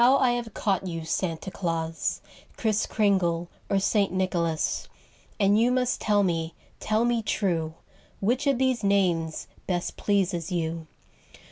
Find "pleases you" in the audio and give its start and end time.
9.97-10.87